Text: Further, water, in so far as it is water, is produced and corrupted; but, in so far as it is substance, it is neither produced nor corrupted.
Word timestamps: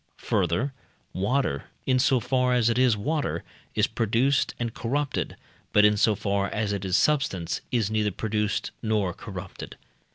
Further, 0.31 0.73
water, 1.13 1.65
in 1.85 1.99
so 1.99 2.19
far 2.19 2.55
as 2.55 2.69
it 2.71 2.79
is 2.79 2.97
water, 2.97 3.43
is 3.75 3.85
produced 3.85 4.55
and 4.57 4.73
corrupted; 4.73 5.35
but, 5.73 5.85
in 5.85 5.95
so 5.95 6.15
far 6.15 6.49
as 6.49 6.73
it 6.73 6.83
is 6.83 6.97
substance, 6.97 7.61
it 7.71 7.77
is 7.77 7.91
neither 7.91 8.09
produced 8.11 8.71
nor 8.81 9.13
corrupted. 9.13 9.77